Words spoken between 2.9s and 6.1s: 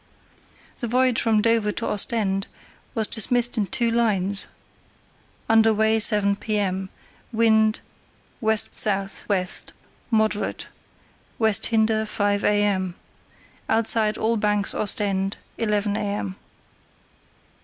was dismissed in two lines: "Under way